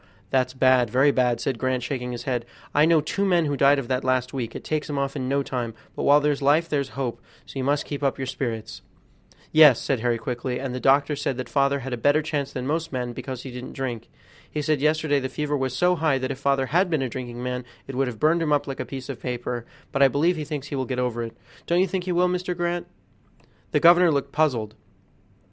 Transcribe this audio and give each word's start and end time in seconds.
"That's 0.31 0.55
bad, 0.55 0.89
very 0.89 1.11
bad," 1.11 1.39
said 1.39 1.59
Grant, 1.59 1.83
shaking 1.83 2.11
his 2.11 2.23
head; 2.23 2.43
"I 2.73 2.85
know 2.85 3.01
two 3.01 3.23
men 3.23 3.45
who 3.45 3.55
died 3.55 3.77
of 3.77 3.87
that 3.89 4.03
last 4.03 4.33
week; 4.33 4.55
it 4.55 4.63
takes 4.63 4.89
'em 4.89 4.97
off 4.97 5.15
in 5.15 5.29
no 5.29 5.43
time; 5.43 5.75
but 5.95 6.01
while 6.01 6.19
there's 6.19 6.41
life 6.41 6.67
there's 6.67 6.89
hope, 6.97 7.21
so 7.45 7.59
you 7.59 7.63
must 7.63 7.85
keep 7.85 8.01
up 8.01 8.17
your 8.17 8.25
spirits." 8.25 8.81
"Yes," 9.51 9.79
said 9.79 9.99
Harry 9.99 10.17
quickly, 10.17 10.59
"and 10.59 10.73
the 10.73 10.79
doctor 10.79 11.15
said 11.15 11.37
that 11.37 11.47
father 11.49 11.81
had 11.81 11.93
a 11.93 11.97
better 11.97 12.23
chance 12.23 12.51
than 12.51 12.65
most 12.65 12.91
men, 12.91 13.13
because 13.13 13.43
he 13.43 13.51
didn't 13.51 13.73
drink. 13.73 14.09
He 14.49 14.63
said 14.63 14.81
yesterday 14.81 15.19
the 15.19 15.29
fever 15.29 15.55
was 15.55 15.75
so 15.75 15.95
high 15.95 16.17
that 16.17 16.31
if 16.31 16.39
father 16.39 16.65
had 16.73 16.89
been 16.89 17.03
a 17.03 17.07
drinking 17.07 17.43
man 17.43 17.63
it 17.85 17.93
would 17.93 18.07
have 18.07 18.19
burned 18.19 18.41
him 18.41 18.51
up 18.51 18.65
like 18.65 18.79
a 18.79 18.85
piece 18.85 19.07
of 19.07 19.21
paper; 19.21 19.67
but 19.91 20.01
I 20.01 20.07
believe 20.07 20.35
he 20.35 20.45
thinks 20.45 20.69
he 20.69 20.75
will 20.75 20.85
get 20.85 20.97
over 20.97 21.21
it; 21.21 21.37
don't 21.67 21.79
you 21.79 21.85
think 21.87 22.05
he 22.05 22.11
will, 22.11 22.27
Mr. 22.27 22.57
Grant?" 22.57 22.87
The 23.69 23.79
governor 23.79 24.11
looked 24.11 24.31
puzzled. 24.31 24.73